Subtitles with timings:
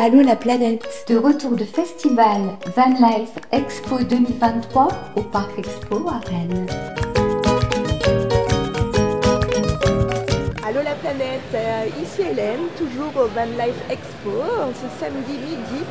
[0.00, 6.20] Allô la planète De retour de festival Van Life Expo 2023 au Parc Expo à
[6.24, 6.66] Rennes.
[10.64, 14.38] Allô la planète, euh, ici Hélène, toujours au Van Life Expo,
[14.72, 15.82] ce samedi midi.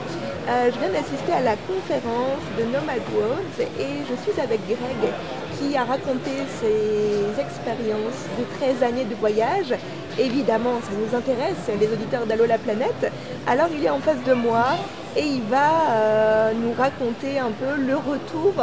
[0.48, 5.12] Euh, je viens d'assister à la conférence de Nomad Worlds et je suis avec Greg
[5.60, 6.32] qui a raconté
[6.62, 9.74] ses expériences de 13 années de voyage.
[10.20, 13.12] Évidemment, ça nous intéresse, les auditeurs d'Allo la planète.
[13.46, 14.66] Alors il est en face de moi
[15.16, 18.54] et il va euh, nous raconter un peu le retour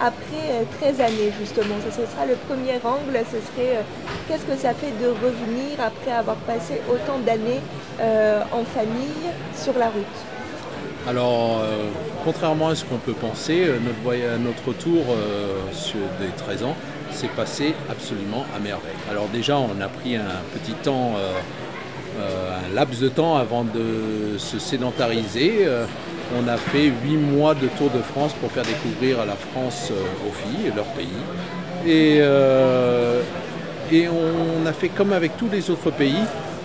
[0.00, 1.74] après 13 années justement.
[1.84, 3.82] Ce, sera le premier angle, ce serait euh,
[4.26, 7.60] qu'est-ce que ça fait de revenir après avoir passé autant d'années
[8.00, 10.18] euh, en famille sur la route?
[11.06, 11.60] Alors,
[12.24, 15.02] contrairement à ce qu'on peut penser, notre, notre retour
[16.20, 16.76] des 13 ans
[17.12, 18.92] s'est passé absolument à merveille.
[19.10, 21.14] Alors déjà, on a pris un petit temps
[22.20, 25.60] euh, un laps de temps avant de se sédentariser.
[25.62, 25.86] Euh,
[26.38, 30.28] on a fait huit mois de Tour de France pour faire découvrir la France euh,
[30.28, 31.08] aux filles, leur pays.
[31.86, 32.18] Et,
[33.90, 36.22] et on a fait comme avec tous les autres pays,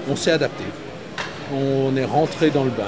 [0.08, 0.64] on s'est adapté.
[1.52, 2.84] On est rentré dans le bain,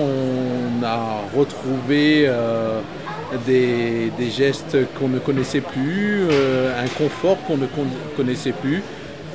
[0.00, 2.28] on a retrouvé
[3.46, 7.66] des, gestes qu'on ne connaissait plus, un confort qu'on ne
[8.16, 8.82] connaissait plus.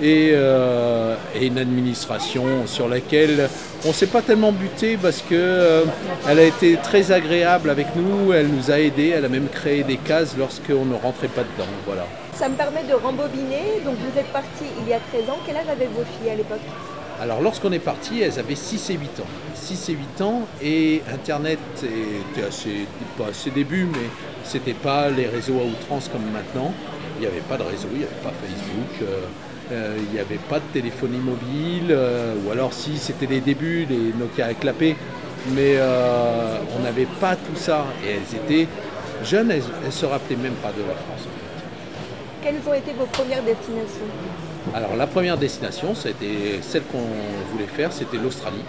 [0.03, 3.49] Euh, et, une administration sur laquelle
[3.85, 5.85] on ne s'est pas tellement buté parce qu'elle euh,
[6.25, 9.97] a été très agréable avec nous, elle nous a aidés, elle a même créé des
[9.97, 11.69] cases lorsqu'on ne rentrait pas dedans.
[11.85, 12.05] Voilà.
[12.33, 15.55] Ça me permet de rembobiner, donc vous êtes parti il y a 13 ans, quel
[15.55, 16.59] âge avaient vos filles à l'époque?
[17.21, 19.27] Alors lorsqu'on est parti, elles avaient 6 et 8 ans.
[19.53, 24.09] 6 et 8 ans et Internet était assez, pas à ses débuts, mais
[24.43, 26.73] c'était pas les réseaux à outrance comme maintenant.
[27.17, 29.01] Il n'y avait pas de réseau, il n'y avait pas Facebook.
[29.01, 29.21] Euh,
[29.71, 33.87] euh, il n'y avait pas de téléphonie mobile, euh, ou alors si c'était les débuts,
[33.89, 34.95] les Nokia éclapés,
[35.55, 35.77] mais
[36.77, 37.85] on n'avait pas tout ça.
[38.05, 38.67] Et elles étaient
[39.23, 41.27] jeunes, elles ne se rappelaient même pas de la France.
[42.43, 44.05] Quelles ont été vos premières destinations?
[44.73, 47.05] Alors la première destination, c'était celle qu'on
[47.51, 48.63] voulait faire, c'était l'Australie.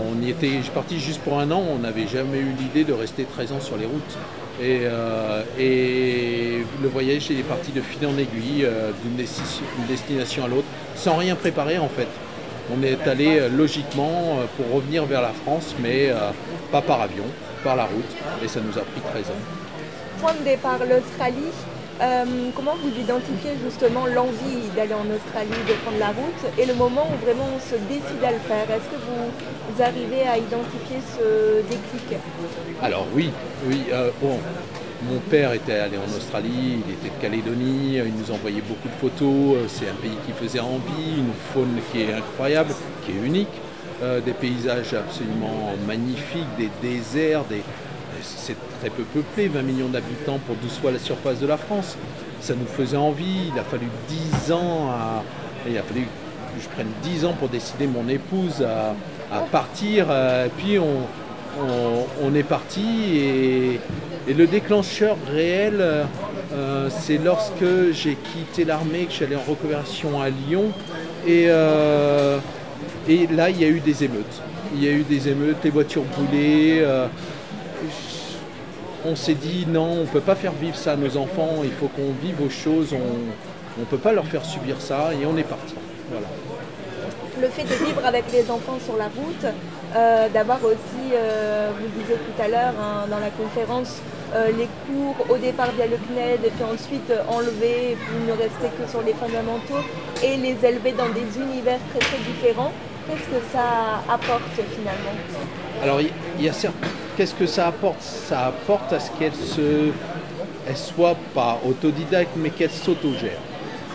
[0.00, 3.24] On y était, parti juste pour un an, on n'avait jamais eu l'idée de rester
[3.24, 4.18] 13 ans sur les routes.
[4.62, 10.66] Euh, et, le voyage est parti de fil en aiguille, euh, d'une destination à l'autre,
[10.96, 12.08] sans rien préparer en fait.
[12.74, 16.12] On est allé euh, logiquement pour revenir vers la France, mais
[16.72, 17.24] pas par avion,
[17.62, 20.20] par la route, et ça nous a pris 13 ans.
[20.20, 21.52] Point de départ, l'Australie.
[22.54, 27.06] Comment vous identifiez justement l'envie d'aller en Australie, de prendre la route, et le moment
[27.12, 28.66] où vraiment on se décide à le faire?
[28.70, 32.18] Est-ce que vous arrivez à identifier ce déclic?
[32.82, 33.30] Alors oui,
[33.66, 33.82] oui.
[33.92, 34.38] Euh, bon,
[35.10, 38.94] mon père était allé en Australie, il était de Calédonie, il nous envoyait beaucoup de
[39.00, 39.56] photos.
[39.56, 43.48] Euh, c'est un pays qui faisait envie, une faune qui est incroyable, qui est unique,
[44.02, 47.44] euh, des paysages absolument magnifiques, des déserts,
[48.24, 51.96] c'est très peu peuplé, 20 millions d'habitants pour 12 fois la surface de la France.
[52.40, 55.22] Ça nous faisait envie, il a fallu 10 ans à,
[55.68, 58.94] il a fallu que je prenne 10 ans pour décider mon épouse à,
[59.50, 60.06] partir.
[60.58, 63.80] puis on, est parti et,
[64.32, 65.82] le déclencheur réel,
[66.54, 70.72] euh, c'est lorsque j'ai quitté l'armée, que j'allais en reconversion à Lyon.
[71.26, 72.38] Et, euh,
[73.08, 74.40] là, il y a eu des émeutes.
[74.74, 76.80] Il y a eu des émeutes, les voitures brûlées.
[76.82, 77.06] Euh,
[79.06, 81.72] on s'est dit non, on ne peut pas faire vivre ça à nos enfants, il
[81.72, 85.36] faut qu'on vive aux choses, on ne peut pas leur faire subir ça et on
[85.36, 85.74] est parti.
[86.10, 86.26] Voilà
[87.40, 89.46] le fait de vivre avec les enfants sur la route,
[89.96, 94.00] euh, d'avoir aussi, euh, vous le disiez tout à l'heure hein, dans la conférence,
[94.34, 98.68] euh, les cours au départ via le CNED et puis ensuite enlever, vous ne rester
[98.78, 99.82] que sur les fondamentaux
[100.22, 102.72] et les élever dans des univers très très différents.
[103.06, 105.14] Qu'est-ce que ça apporte finalement?
[105.82, 106.52] Alors il y, a
[107.16, 108.00] qu'est-ce que ça apporte?
[108.00, 109.90] Ça apporte à ce qu'elle se,
[110.68, 113.38] elle soit pas autodidacte mais qu'elle s'autogère.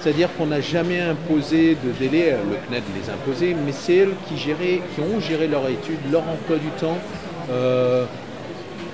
[0.02, 5.02] C'est-à-dire qu'on n'a jamais imposé de délai, le CNED les imposait, mais c'est elles qui,
[5.02, 6.98] ont géré leur étude, leur emploi du temps,
[7.52, 8.06] euh,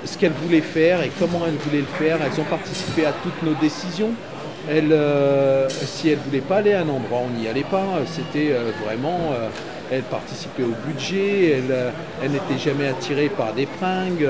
[0.03, 2.17] ce qu'elles voulaient faire et comment elles voulaient le faire.
[2.23, 4.11] Elles ont participé à toutes nos décisions.
[4.67, 7.85] Elles, euh, si elles ne voulaient pas aller à un endroit, on n'y allait pas.
[8.07, 9.31] C'était euh, vraiment.
[9.91, 11.61] Elles participaient au budget,
[12.21, 14.27] elles, n'étaient jamais attirées par des fringues.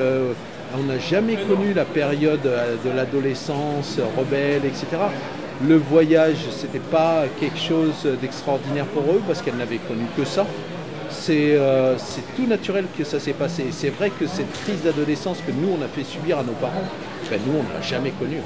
[0.77, 4.97] on n'a jamais connu la période de l'adolescence rebelle, etc
[5.67, 10.45] le voyage, c'était pas quelque chose d'extraordinaire pour eux parce qu'elles n'avaient connu que ça.
[11.29, 13.67] Euh, c'est tout naturel que ça s'est passé.
[13.71, 16.83] C'est vrai que cette crise d'adolescence que nous, on a fait subir à nos parents,
[17.29, 18.41] ben nous, on ne l'a jamais connue.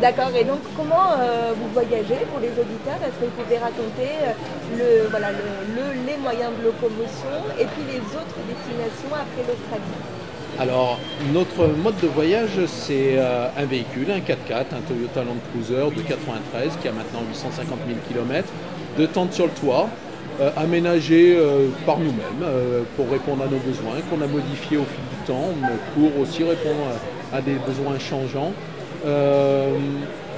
[0.00, 2.96] D'accord, et donc comment euh, vous voyagez pour les auditeurs?
[3.04, 5.04] Est-ce que vous pouvez raconter euh,
[6.06, 10.00] les moyens de locomotion et puis les autres destinations après l'Australie?
[10.58, 10.98] Alors,
[11.34, 16.00] notre mode de voyage, c'est euh, un véhicule, un 4x4, un Toyota Land Cruiser de
[16.00, 18.48] 93 qui a maintenant 850 000 km,
[18.96, 19.88] de tentes sur le toit,
[20.56, 21.38] aménagé
[21.84, 22.48] par nous-mêmes
[22.96, 25.50] pour répondre à nos besoins, qu'on a modifié au fil du temps
[25.94, 26.88] pour aussi répondre
[27.30, 28.52] à des besoins changeants.
[29.06, 29.78] Euh,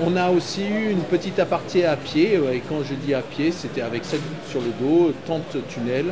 [0.04, 3.52] on a aussi eu une petite aparté à pied, et quand je dis à pied,
[3.52, 6.06] c'était avec 7 sur le dos, tente tunnel,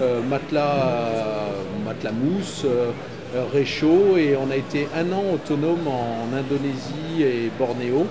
[0.00, 1.48] euh, matelas,
[1.84, 2.90] matelas mousse, euh,
[3.52, 8.06] réchaud, et on a été un an autonome en Indonésie et Bornéo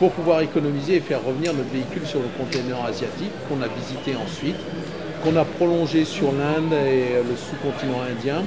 [0.00, 4.16] pour pouvoir économiser et faire revenir notre véhicule sur le conteneur asiatique qu'on a visité
[4.20, 4.56] ensuite,
[5.22, 8.42] qu'on a prolongé sur l'Inde et le sous-continent indien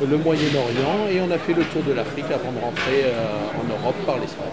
[0.00, 3.64] le Moyen-Orient et on a fait le tour de l'Afrique avant de rentrer euh, en
[3.68, 4.46] Europe par l'Espagne.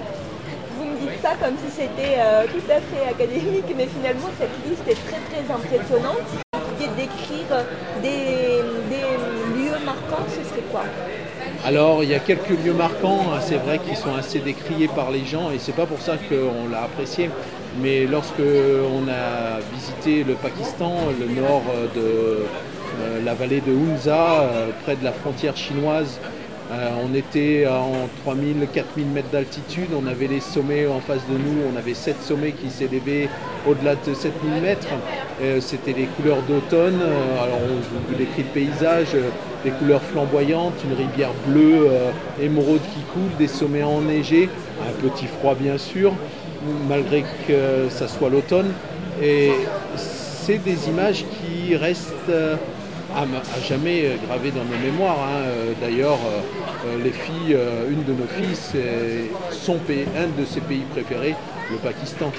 [0.78, 4.70] Vous me dites ça comme si c'était euh, tout à fait académique, mais finalement cette
[4.70, 6.22] liste est très très impressionnante.
[6.54, 7.66] Vous décrire
[8.02, 8.62] des,
[9.56, 10.82] lieux marquants, ce serait quoi?
[11.64, 15.12] Alors il y a quelques lieux marquants, hein, c'est vrai qu'ils sont assez décriés par
[15.12, 17.30] les gens et c'est pas pour ça qu'on l'a apprécié.
[17.82, 21.64] Mais lorsque on a visité le Pakistan, le nord
[21.96, 22.46] de, euh,
[23.24, 26.20] la vallée de Hunza, euh, près de la frontière chinoise.
[26.72, 31.38] Euh, on était en 3000, 4000 mètres d'altitude, on avait les sommets en face de
[31.38, 33.28] nous, on avait sept sommets qui s'élevaient
[33.68, 34.88] au-delà de 7000 mètres.
[35.60, 37.02] C'était les couleurs d'automne,
[37.42, 39.18] alors on vous décrit le paysage,
[39.66, 41.90] des couleurs flamboyantes, une rivière bleue,
[42.42, 44.48] émeraude qui coule, des sommets enneigés,
[44.88, 46.14] un petit froid bien sûr,
[46.88, 48.72] malgré que ça soit l'automne.
[49.22, 49.52] Et
[49.98, 52.32] c'est des images qui restent
[53.16, 55.20] à, jamais euh, gravé dans nos mémoires.
[55.20, 55.44] Hein.
[55.46, 56.20] Euh, d'ailleurs,
[56.86, 57.58] euh, les filles,
[57.90, 61.36] une de nos filles, c'est son pays, un de ses pays préférés,
[61.70, 62.32] le Pakistan.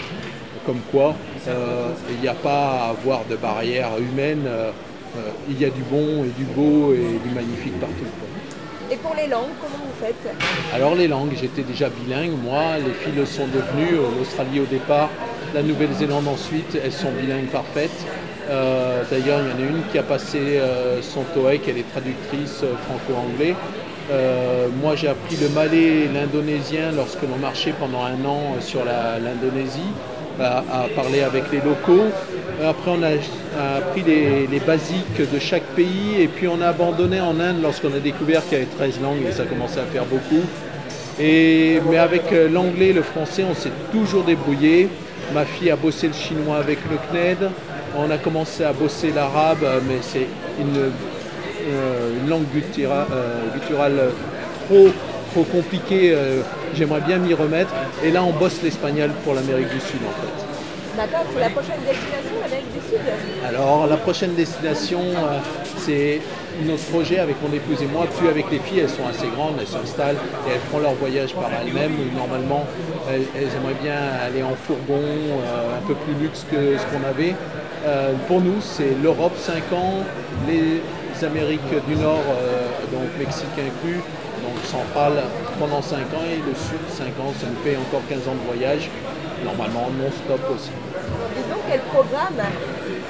[0.66, 1.14] Comme quoi,
[1.46, 4.48] il n'y a pas à avoir de barrière humaine.
[5.48, 8.06] il y a du bon et du beau et du magnifique partout.
[8.92, 10.34] Et pour les langues, comment vous faites?
[10.72, 15.10] Alors les langues, j'étais déjà bilingue, moi, les filles le sont devenues, l'Australie au départ,
[15.52, 18.06] la Nouvelle-Zélande ensuite, elles sont bilingues parfaites.
[18.52, 21.90] Euh, d'ailleurs, il y en a une qui a passé euh, son TOEIC, elle est
[21.90, 23.54] traductrice euh, franco-anglais.
[24.82, 29.93] moi, j'ai appris le malais et l'indonésien lorsque l'on marchait pendant un an sur l'Indonésie,
[30.38, 32.08] à, parler avec les locaux.
[32.62, 33.12] Après, on a,
[33.78, 38.00] appris les, basiques de chaque pays et puis on a abandonné en Inde lorsqu'on a
[38.00, 40.44] découvert qu'il y avait 13 langues et ça commençait à faire beaucoup.
[41.19, 44.88] mais avec l'anglais et le français, on s'est toujours débrouillé.
[45.32, 47.50] Ma fille a bossé le chinois avec le CNED.
[47.97, 50.27] On a commencé à bosser l'arabe, mais c'est
[50.59, 53.94] une, euh, langue euh, gutturale,
[54.67, 54.89] trop,
[55.33, 56.12] trop compliquée.
[56.15, 56.41] Euh,
[56.75, 57.71] j'aimerais bien m'y remettre.
[58.03, 60.97] Et là, on bosse l'espagnol pour l'Amérique du Sud, en fait.
[60.97, 63.00] D'accord, c'est la prochaine destination, l'Amérique du Sud?
[63.47, 65.00] Alors, la prochaine destination,
[65.79, 66.21] c'est
[66.65, 69.55] notre projet avec mon épouse et moi, plus avec les filles, elles sont assez grandes,
[69.61, 70.17] elles s'installent
[70.47, 71.97] et elles font leur voyage par elles-mêmes.
[72.17, 72.67] Normalement,
[73.11, 77.35] elles, aimeraient bien aller en fourgon, un peu plus luxe que ce qu'on avait.
[77.84, 80.05] Euh, pour nous, c'est l'Europe 5 ans,
[80.46, 80.81] les
[81.25, 84.00] Amériques du Nord, euh, donc Mexique inclus,
[84.43, 85.14] donc centrale
[85.58, 88.46] pendant 5 ans et le Sud 5 ans, ça nous fait encore 15 ans de
[88.46, 88.88] voyage,
[89.44, 90.70] normalement non-stop aussi.
[91.37, 92.46] Et donc quel programme?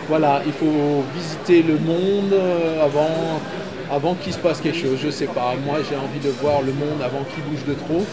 [0.09, 3.41] Voilà, il faut visiter le monde euh, avant,
[3.91, 5.55] avant qu'il se passe quelque chose, je sais pas.
[5.67, 8.05] Moi j'ai envie de voir le monde avant qu'il bouge de trop.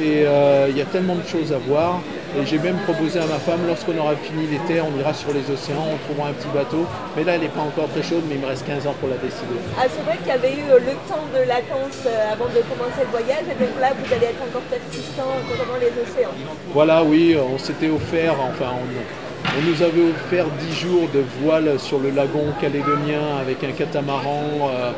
[0.00, 0.26] Et
[0.70, 2.00] il y a tellement de choses à voir.
[2.36, 5.48] Et j'ai même proposé à ma femme, lorsqu'on aura fini l'été, on ira sur les
[5.52, 6.84] océans, on trouvera un petit bateau.
[7.16, 9.08] Mais là, elle n'est pas encore très chaude, mais il me reste 15 ans pour
[9.08, 9.54] la décider.
[9.78, 12.58] Ah, c'est vrai qu'il y avait eu euh, le temps de latence euh, avant de
[12.66, 16.34] commencer le voyage, et donc là, vous allez être encore persistant concernant les océans.
[16.72, 22.00] Voilà, oui, on s'était offert, enfin, on, nous avait offert 10 jours de voile sur
[22.00, 24.70] le lagon calédonien avec un catamaran.
[24.74, 24.90] Euh,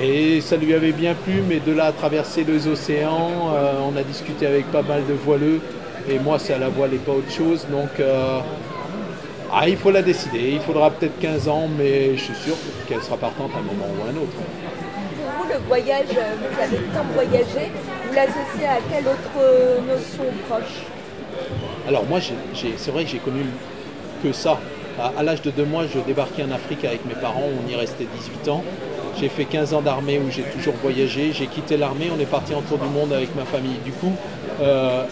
[0.00, 3.50] et ça lui avait bien plu, mais de là à traverser les océans,
[3.82, 5.60] on a discuté avec pas mal de voileux.
[6.10, 7.66] Et moi, c'est à la voile et pas autre chose.
[7.70, 8.38] Donc, euh,
[9.52, 10.52] ah, il faut la décider.
[10.52, 12.54] Il faudra peut-être 15 ans, mais je suis sûr
[12.88, 14.32] qu'elle sera partante à un moment ou à un autre.
[14.32, 17.70] Pour vous, le voyage, vous avez tant voyagé,
[18.06, 20.86] vous l'associez à quelle autre notion proche?
[21.86, 22.20] Alors, moi,
[22.54, 23.44] c'est vrai que j'ai connu
[24.22, 24.58] que ça.
[25.16, 28.06] À, l'âge de deux mois, je débarquais en Afrique avec mes parents, on y restait
[28.42, 28.64] 18 ans.
[29.20, 31.32] J'ai fait 15 ans d'armée où j'ai toujours voyagé.
[31.32, 33.78] J'ai quitté l'armée, on est parti en tour du monde avec ma famille.
[33.84, 34.12] Du coup,
[34.60, 35.04] euh,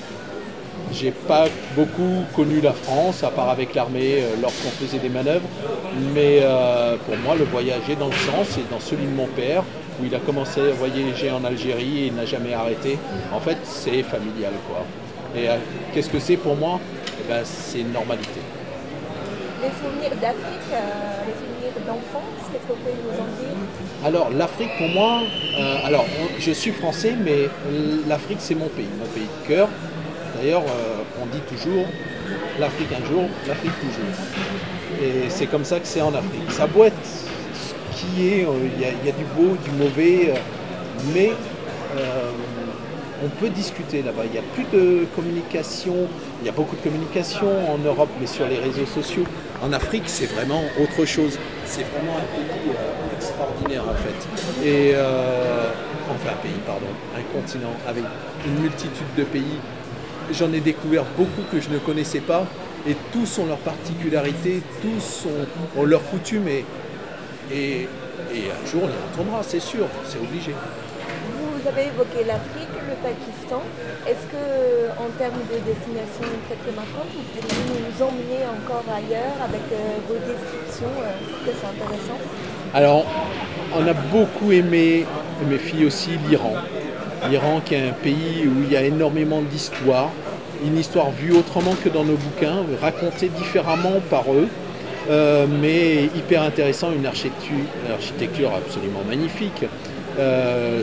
[0.98, 5.48] j'ai pas beaucoup connu la France, à part avec l'armée euh, lorsqu'on faisait des manœuvres.
[6.14, 9.26] Mais euh, pour moi, le voyage est dans le sens et dans celui de mon
[9.26, 9.62] père.
[10.00, 12.98] où il a commencé à voyager en Algérie et il n'a jamais arrêté.
[13.32, 14.52] En fait, c'est familial.
[14.68, 14.84] quoi.
[15.34, 15.56] Et euh,
[15.92, 16.80] qu'est-ce que c'est pour moi?
[17.20, 18.40] Eh ben, C'est une normalité.
[19.62, 20.78] Les souvenirs d'Afrique, euh,
[21.26, 23.56] les souvenirs d'enfance, qu'est-ce que vous pouvez nous en dire?
[24.04, 25.22] Alors l'Afrique pour moi,
[25.58, 26.04] euh, alors
[26.38, 27.48] je suis français mais
[28.06, 29.68] l'Afrique c'est mon pays, mon pays de cœur.
[30.46, 31.84] D'ailleurs euh, on dit toujours
[32.60, 35.02] l'Afrique un jour, l'Afrique toujours.
[35.02, 36.48] Et c'est comme ça que c'est en Afrique.
[36.50, 40.36] Ça être ce qui est, euh, il y, a- du beau, du mauvais, euh,
[41.12, 41.32] mais
[43.24, 44.22] on peut discuter là-bas.
[44.26, 45.96] Il n'y a plus de communication,
[46.40, 49.24] il y a beaucoup de communication en Europe, mais sur les réseaux sociaux.
[49.64, 51.40] En Afrique, c'est vraiment autre chose.
[51.64, 52.72] C'est vraiment un pays
[53.16, 54.64] extraordinaire en fait.
[54.64, 54.94] Et
[56.08, 56.86] enfin un pays, pardon,
[57.16, 58.04] un continent avec
[58.46, 59.58] une multitude de pays.
[60.33, 62.45] J'en ai découvert beaucoup que je ne connaissais pas,
[62.88, 66.64] et tous ont leurs particularités, tous ont, ont leurs coutumes, et,
[67.52, 67.88] et,
[68.35, 70.52] et un jour on y retournera, c'est sûr, c'est obligé.
[70.52, 73.62] Vous avez évoqué l'Afrique, le Pakistan.
[74.06, 79.37] Est-ce que, en termes de destination très très marquante, vous pourriez nous emmener encore ailleurs
[79.42, 82.18] avec euh, vos descriptions euh, que c'est intéressant?
[82.73, 83.04] Alors,
[83.75, 85.06] on a beaucoup aimé,
[85.49, 86.54] mes filles aussi, l'Iran.
[87.30, 90.11] L'Iran qui est un pays où il y a énormément d'histoire,
[90.64, 94.49] une histoire vue autrement que dans nos bouquins, racontée différemment par eux,
[95.09, 99.64] euh, mais hyper intéressant, une architecture, absolument magnifique.
[100.18, 100.83] Euh,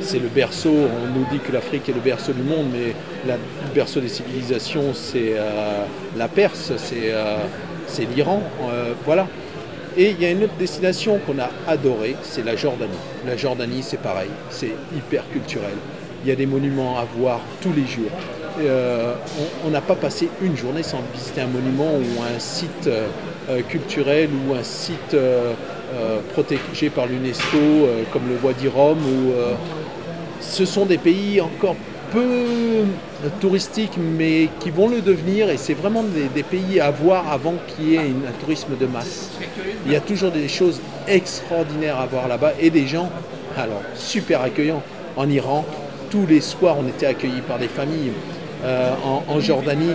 [0.00, 2.94] c'est le berceau, on nous dit que l'Afrique est le berceau du monde, mais
[3.26, 5.84] le berceau des civilisations, c'est euh,
[6.16, 8.42] la Perse, c'est l'Iran.
[9.04, 9.26] voilà.
[9.96, 12.92] Et il y a une autre destination qu'on a adorée, c'est la Jordanie.
[13.26, 15.74] La Jordanie, c'est pareil, c'est hyper culturel.
[16.24, 18.10] Il y a des monuments à voir tous les jours.
[18.60, 19.14] Euh,
[19.64, 23.06] on- n'a pas passé une journée sans visiter un monument ou un site euh,
[23.50, 25.16] euh, culturel ou un site
[26.34, 28.98] protégé par l'UNESCO, comme le Wadi Rum.
[28.98, 29.32] Ou,
[30.40, 31.76] ce sont des pays encore
[32.10, 32.84] peu
[33.40, 35.50] touristiques, mais qui vont le devenir.
[35.50, 39.30] Et c'est vraiment des, pays à voir avant qu'il y ait un tourisme de masse.
[39.86, 43.10] Il y a toujours des choses extraordinaires à voir là-bas et des gens,
[43.56, 44.82] alors, super accueillants.
[45.16, 45.64] En Iran,
[46.10, 48.12] tous les soirs, on était accueillis par des familles.
[48.64, 49.94] Euh, en, en Jordanie,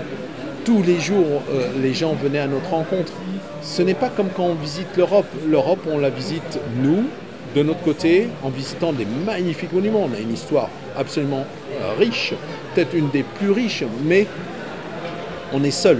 [0.65, 3.11] tous les jours, euh, les gens venaient à notre rencontre.
[3.61, 5.27] Ce n'est pas comme quand on visite l'Europe.
[5.47, 7.05] L'Europe, on la visite, nous,
[7.55, 10.07] de notre côté, en visitant des magnifiques monuments.
[10.09, 11.45] On a une histoire absolument
[11.81, 12.33] euh, riche,
[12.73, 14.27] peut-être une des plus riches, mais
[15.53, 15.99] on est seul.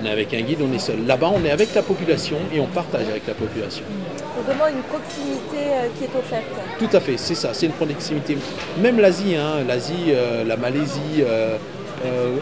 [0.00, 1.04] On est avec un guide, on est seul.
[1.06, 3.84] Là-bas, on est avec la population et on partage avec la population.
[4.36, 6.44] Donc vraiment une proximité euh, qui est offerte.
[6.78, 8.38] Tout à fait, c'est ça, c'est une proximité.
[8.80, 11.56] Même l'Asie, hein, l'Asie, euh, la Malaisie, euh,
[12.04, 12.36] euh,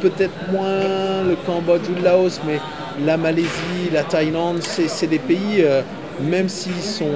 [0.00, 2.60] peut-être moins le Cambodge ou le Laos, mais
[3.04, 5.64] la Malaisie, la Thaïlande, c'est des pays,
[6.20, 7.14] même s'ils sont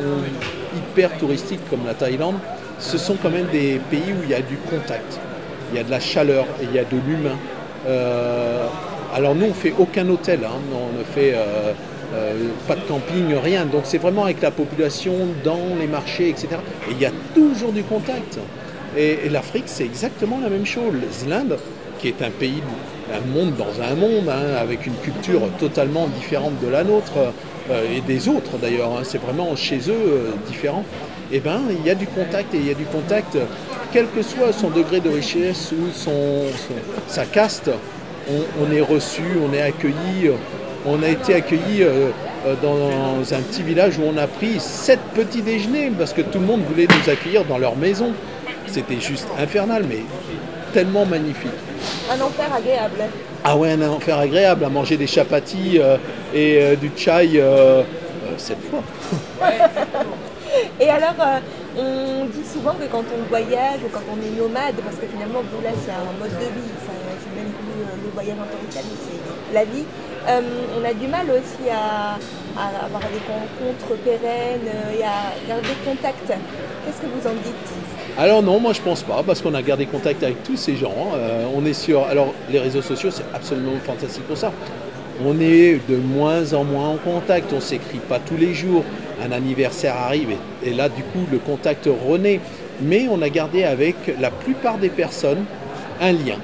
[0.77, 2.37] hyper touristiques comme la Thaïlande,
[2.79, 5.19] ce sont quand même des pays où il y a du contact,
[5.73, 7.37] il y a de la chaleur il y a de l'humain.
[7.87, 8.67] Euh,
[9.15, 11.73] alors nous, on fait aucun hôtel, hein, on ne fait euh,
[12.15, 13.65] euh, pas de camping, rien.
[13.65, 16.49] Donc c'est vraiment avec la population, dans les marchés, etc.
[16.89, 18.39] Et il y a toujours du contact.
[18.97, 20.95] Et, l'Afrique, c'est exactement la même chose.
[21.29, 21.59] L'Inde,
[21.99, 22.63] qui est un pays,
[23.13, 27.33] un monde dans un monde, hein, avec une culture totalement différente de la nôtre,
[27.71, 30.85] et des autres d'ailleurs, hein, c'est vraiment chez eux euh, différent.
[31.33, 33.45] Et ben, il y a du contact, et il y a du contact, euh,
[33.93, 36.43] quel que soit son degré de richesse ou son,
[37.09, 37.71] sa caste,
[38.31, 40.27] on, on est reçu, on est accueilli.
[40.29, 40.35] euh,
[40.89, 42.11] On a été accueilli euh,
[42.47, 46.39] euh, dans un petit village où on a pris sept petits déjeuners parce que tout
[46.39, 48.13] le monde voulait nous accueillir dans leur maison.
[48.69, 50.03] C'était juste infernal, mais
[50.73, 51.51] tellement magnifique.
[52.11, 53.01] Un enfer agréable.
[53.45, 55.97] Ah ouais, un enfer agréable à manger des chapatis euh,
[56.35, 57.83] et euh, du chai euh, euh,
[58.39, 58.83] cette fois.
[60.81, 61.15] Et alors,
[61.77, 65.43] on dit souvent que quand on voyage ou quand on est nomade, parce que finalement,
[65.43, 68.73] vous là, c'est un mode de vie, c'est même plus le voyage en tant que
[68.73, 69.85] c'est la vie.
[70.29, 70.41] euh,
[70.81, 72.17] on a du mal aussi à,
[72.59, 76.27] à avoir des rencontres pérennes et à garder contact.
[76.27, 77.69] Qu'est-ce que vous en dites?
[78.19, 81.13] Alors non, moi je pense pas, parce qu'on a gardé contact avec tous ces gens.
[81.15, 82.05] Euh, on est sur.
[82.05, 84.53] Alors les réseaux sociaux, c'est absolument fantastique pour ça.
[85.23, 88.85] On est de moins en moins en contact, on s'écrit pas tous les jours.
[89.23, 90.31] Un anniversaire arrive
[90.65, 92.41] et, là du coup le contact renaît.
[92.81, 95.45] Mais on a gardé avec la plupart des personnes
[96.01, 96.39] un lien.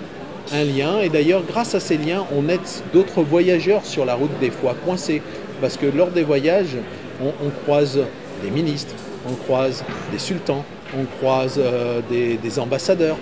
[0.53, 2.61] Un lien, et d'ailleurs grâce à ces liens, on aide
[2.93, 5.23] d'autres voyageurs sur la route des fois coincés.
[5.63, 6.77] Parce que lors des voyages,
[7.23, 8.01] on croise
[8.43, 8.95] des ministres,
[9.27, 10.65] on croise des sultans,
[10.99, 13.17] on croise euh, des, ambassadeurs,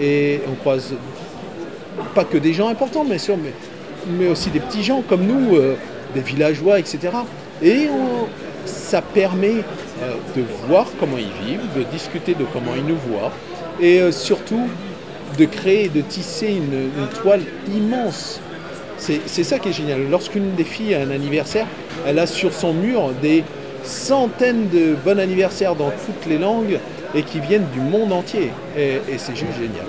[0.00, 0.94] et on croise
[2.14, 5.76] pas que des gens importants, bien sûr, mais, aussi des petits gens comme nous, euh,
[6.14, 6.98] des villageois, etc.
[7.62, 7.88] Et
[8.66, 9.62] ça permet
[10.02, 13.32] euh, de voir comment ils vivent, de discuter de comment ils nous voient,
[13.80, 14.68] et surtout
[15.38, 17.40] de créer, de tisser une, toile
[17.74, 18.40] immense.
[18.98, 20.08] C'est ça qui est génial.
[20.10, 21.66] Lorsqu'une des filles a un anniversaire,
[22.06, 23.42] elle a sur son mur des
[23.82, 26.78] centaines de bon anniversaire dans toutes les langues
[27.14, 28.50] et qui viennent du monde entier.
[28.76, 29.86] Et, et c'est juste génial.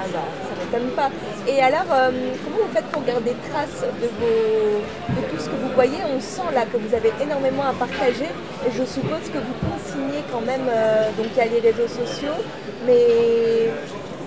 [0.00, 0.18] Ah bah,
[0.48, 1.10] ça m'étonne pas.
[1.46, 2.10] Et alors, euh,
[2.44, 4.80] comment vous faites pour garder trace de, vos,
[5.16, 5.98] de tout ce que vous voyez?
[6.14, 8.30] On sent là que vous avez énormément à partager.
[8.66, 11.88] Et je suppose que vous consignez quand même, euh, donc il y a les réseaux
[11.88, 12.38] sociaux,
[12.86, 13.70] mais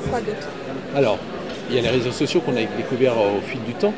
[0.09, 0.47] quoi d'autre?
[0.95, 1.17] Alors,
[1.69, 3.93] il y a les réseaux sociaux qu'on a découverts au fil du temps,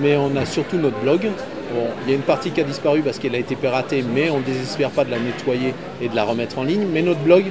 [0.00, 1.28] mais on a surtout notre blog.
[1.74, 4.30] Bon, il y a une partie qui a disparu parce qu'elle a été piratée, mais
[4.30, 6.86] on ne désespère pas de la nettoyer et de la remettre en ligne.
[6.90, 7.44] Mais notre blog,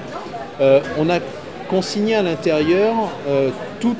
[0.60, 1.20] euh, on a
[1.70, 2.94] consigné à l'intérieur
[3.28, 3.96] euh, tout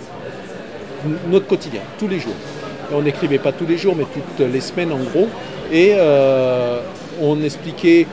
[1.30, 2.34] notre quotidien, tous les jours.
[2.92, 5.28] Et on n'écrivait pas tous les jours, mais toutes les semaines en gros.
[5.72, 6.80] Et euh,
[7.22, 8.08] on expliquait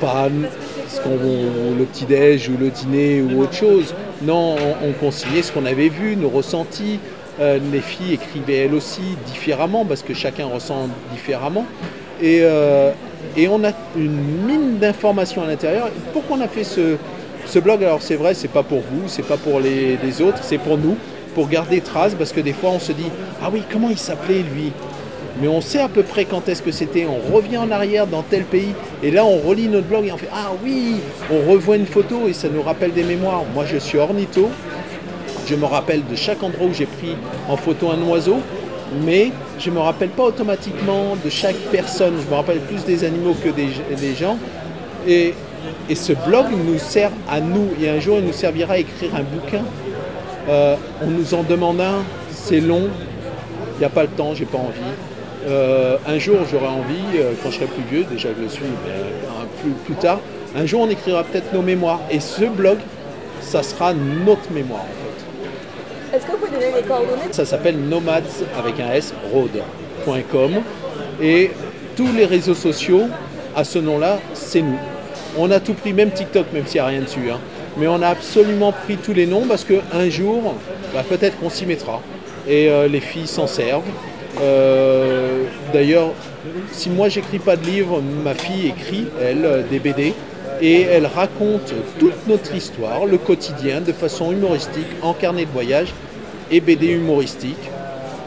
[0.00, 3.94] pas le petit-déj ou le dîner ou autre chose.
[4.22, 6.98] Non, on, on consignait ce qu'on avait vu, nos ressentis.
[7.40, 11.66] Euh, les filles écrivaient elles aussi différemment parce que chacun ressent différemment.
[12.22, 12.92] Et, euh,
[13.36, 15.90] et on a une mine d'informations à l'intérieur.
[16.12, 17.82] Pourquoi on a fait ce, blog?
[17.82, 20.78] Alors c'est vrai, c'est pas pour vous, c'est pas pour les, les autres, c'est pour
[20.78, 20.96] nous,
[21.34, 23.10] pour garder trace parce que des fois on se dit
[23.42, 24.72] ah oui comment il s'appelait lui?
[25.40, 28.22] Mais on sait à peu près quand est-ce que c'était, on revient en arrière dans
[28.22, 28.72] tel pays,
[29.02, 32.28] et là on relit notre blog et on fait Ah oui, on revoit une photo
[32.28, 33.42] et ça nous rappelle des mémoires.
[33.52, 34.48] Moi je suis ornitho,
[35.46, 37.16] je me rappelle de chaque endroit où j'ai pris
[37.48, 38.36] en photo un oiseau,
[39.04, 43.04] mais je ne me rappelle pas automatiquement de chaque personne, je me rappelle plus des
[43.04, 44.38] animaux que des, gens.
[45.06, 45.34] Et,
[45.94, 49.22] ce blog nous sert à nous, et un jour il nous servira à écrire un
[49.22, 49.64] bouquin.
[50.48, 52.88] Euh, on nous en demande un, c'est long,
[53.76, 54.94] il n'y a pas le temps, j'ai pas envie.
[55.46, 58.64] Euh, un jour, j'aurai envie, euh, quand je serai plus vieux, déjà je le suis,
[58.64, 59.10] euh,
[59.60, 60.20] plus, plus tard,
[60.56, 62.00] un jour on écrira peut-être nos mémoires.
[62.10, 62.78] Et ce blog,
[63.40, 65.24] ça sera notre mémoire en fait.
[66.14, 67.32] Est-ce que vous pouvez donner les coordonnées?
[67.32, 68.20] Ça s'appelle nomads
[68.58, 70.52] avec un S, road.com.
[71.20, 71.50] Et
[71.96, 73.02] tous les réseaux sociaux,
[73.56, 74.78] à ce nom-là, c'est nous.
[75.36, 77.30] On a tout pris, même TikTok, même s'il n'y a rien dessus.
[77.32, 77.38] hein.
[77.76, 80.54] Mais on a absolument pris tous les noms parce qu'un jour,
[80.94, 82.00] bah, peut-être qu'on s'y mettra.
[82.48, 83.82] Et euh, les filles s'en servent.
[84.40, 86.10] Euh, D'ailleurs,
[86.70, 90.14] si moi j'écris pas de livre, ma fille écrit, elle, euh, des BD.
[90.60, 95.88] Et elle raconte toute notre histoire, le quotidien, de façon humoristique, en carnet de voyage
[96.54, 97.56] et BD humoristique.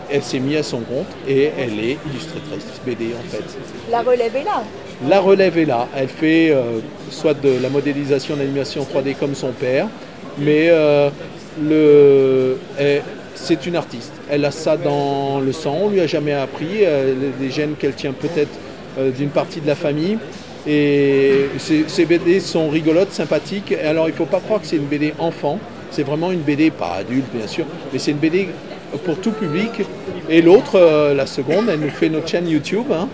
[0.10, 3.44] Elle s'est mise à son compte et elle est illustratrice BD en fait.
[3.92, 4.64] La relève est là.
[5.08, 5.88] La relève est là.
[5.96, 6.80] Elle fait euh,
[7.12, 9.88] soit de la modélisation d'animation 3D comme son père,
[10.38, 11.10] mais euh,
[11.62, 13.04] le, elle-
[13.36, 14.14] c'est une artiste.
[14.30, 16.84] Elle a ça dans le sang, on lui a jamais appris.
[16.84, 18.58] euh, des gènes qu'elle tient peut-être
[18.98, 20.18] euh, d'une partie de la famille.
[20.66, 23.74] Et ces, ces BD sont rigolotes, sympathiques.
[23.86, 25.60] Alors il ne faut pas croire que c'est une BD enfant.
[25.92, 28.50] C'est vraiment une BD, pas adulte bien sûr, mais c'est une BD
[29.06, 29.82] pour tout public.
[30.30, 32.92] Et l'autre, euh, la seconde, elle nous fait notre chaîne YouTube.
[32.92, 33.08] hein,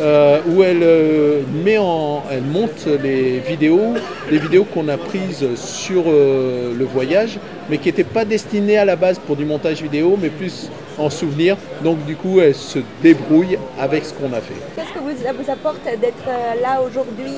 [0.00, 3.94] euh, où elle euh, met en, elle monte les vidéos,
[4.30, 7.38] les vidéos qu'on a prises sur le voyage,
[7.68, 11.10] mais qui n'étaient pas destinées à la base pour du montage vidéo, mais plus en
[11.10, 11.56] souvenir.
[11.84, 14.54] Donc du coup, elle se débrouille avec ce qu'on a fait.
[14.76, 16.28] Qu'est-ce que vous, ça vous apporte d'être
[16.62, 17.34] là aujourd'hui,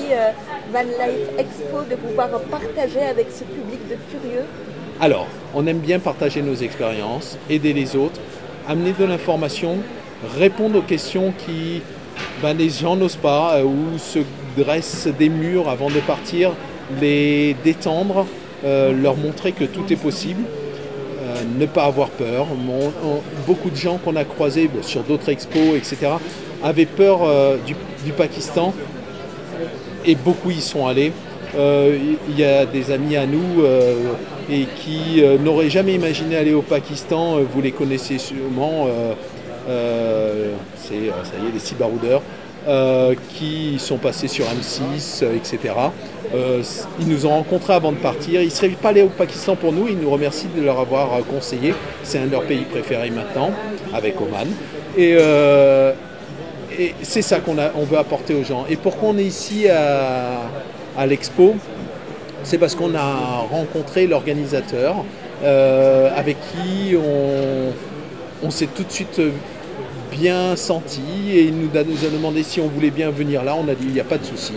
[0.71, 4.45] Van Life Expo, de pouvoir partager avec ce public de curieux?
[5.03, 8.21] Alors, on aime bien partager nos expériences, aider les autres,
[8.69, 9.79] amener de l'information,
[10.37, 11.81] répondre aux questions qui
[12.41, 14.19] ben, les gens n'osent pas euh, ou se
[14.57, 16.51] dressent des murs avant de partir,
[17.01, 18.25] les détendre,
[18.63, 20.43] euh, leur montrer que tout est possible.
[21.21, 22.47] euh, ne pas avoir peur.
[23.45, 26.13] Beaucoup de gens qu'on a croisés sur d'autres expos, etc.,
[26.63, 27.27] avaient peur
[27.65, 27.75] du,
[28.13, 28.73] Pakistan
[30.05, 31.11] et beaucoup y sont allés.
[31.55, 33.65] Il y a des amis à nous
[34.49, 37.37] et qui euh, n'auraient jamais imaginé aller au Pakistan.
[37.37, 38.87] Euh, Vous les connaissez sûrement.
[39.69, 42.21] euh, c'est ça y est, les six baroudeurs.
[43.37, 45.73] qui sont passés sur M6, euh, etc.
[46.99, 48.41] Ils nous ont rencontrés avant de partir.
[48.41, 49.87] Ils ne seraient pas allés au Pakistan pour nous.
[49.87, 51.73] Ils nous remercient de leur avoir conseillé.
[52.03, 53.51] C'est un de leurs pays préférés maintenant,
[53.93, 54.47] avec Oman.
[54.97, 55.17] Et,
[57.03, 58.65] c'est ça qu'on on veut apporter aux gens.
[58.67, 61.55] Et pourquoi on est ici à l'expo
[62.43, 64.95] C'est parce qu'on a rencontré l'organisateur
[65.43, 69.21] euh, avec qui on, s'est tout de suite
[70.11, 71.01] bien senti
[71.31, 73.55] et il nous a, demandé si on voulait bien venir là.
[73.55, 74.53] On a dit il n'y a pas de souci,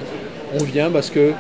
[0.61, 1.33] on vient parce que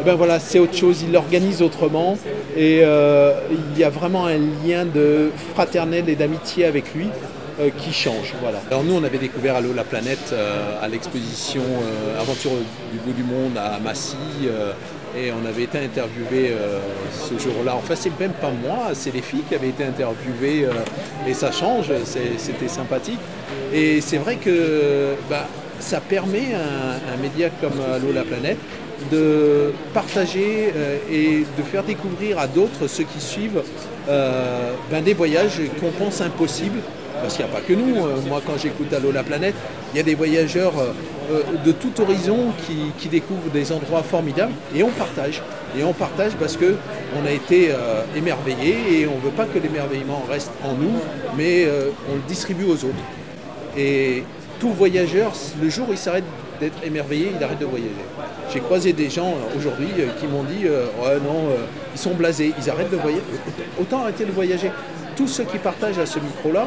[0.00, 2.16] eh ben voilà, c'est autre chose, il l'organise autrement
[2.56, 3.32] et euh,
[3.72, 7.08] il y a vraiment un lien de fraternel et d'amitié avec lui.
[7.76, 8.32] qui change.
[8.40, 8.58] Voilà.
[8.70, 10.32] Alors nous, on avait découvert Allo la planète
[10.80, 11.60] à l'exposition
[12.18, 12.52] Aventure
[12.90, 14.16] du bout du monde à Massy.
[15.16, 16.52] Et on avait été interviewé
[17.10, 17.74] ce jour-là.
[17.76, 20.66] Enfin, c'est même pas moi, c'est les filles qui avaient été interviewées.
[21.26, 23.18] et ça change, c'était sympathique.
[23.72, 25.46] Et c'est vrai que bah,
[25.80, 28.58] ça permet à un, média comme Allo la planète
[29.10, 33.62] de partager euh, et de faire découvrir à d'autres, ceux qui suivent,
[34.08, 36.80] euh, ben, des voyages qu'on pense impossibles.
[37.22, 37.96] Parce qu'il n'y a pas que nous.
[37.96, 39.54] Euh, moi, quand j'écoute Allo la planète,
[39.92, 40.74] il y a des voyageurs
[41.64, 42.52] de tout horizon
[42.98, 45.42] qui, découvrent des endroits formidables et on partage.
[45.78, 47.70] Et on partage parce qu'on a été
[48.16, 50.98] émerveillés et on ne veut pas que l'émerveillement reste en nous,
[51.36, 51.66] mais
[52.10, 53.04] on le distribue aux autres.
[53.76, 54.24] Et
[54.58, 56.24] tout voyageur, le jour où il s'arrête
[56.60, 57.90] d'être émerveillé, il arrête de voyager.
[58.52, 61.48] J'ai croisé des gens euh, aujourd'hui euh, qui m'ont dit euh, ouais, non,
[61.94, 63.22] ils sont blasés, ils arrêtent de voyager.
[63.80, 64.70] Autant arrêter de voyager.
[65.16, 66.66] Tous ceux qui partagent à ce micro-là,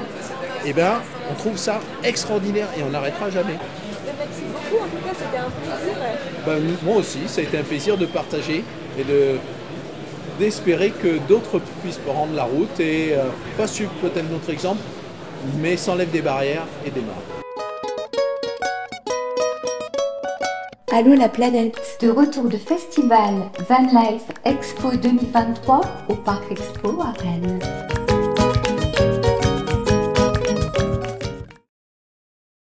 [0.66, 3.58] eh ben, on trouve ça extraordinaire et on n'arrêtera jamais.
[4.26, 5.98] Merci beaucoup, en tout cas c'était un plaisir.
[6.46, 8.64] Ben, moi aussi, ça a été un plaisir de partager
[8.98, 9.38] et de
[10.40, 13.14] d'espérer que d'autres puissent prendre la route et
[13.56, 14.82] pas suivre peut-être notre exemple,
[15.62, 17.44] mais s'enlève des barrières et des marques.
[20.96, 27.14] Allô la planète De retour de festival Van Life Expo 2023 au Parc Expo à
[27.20, 27.60] Rennes.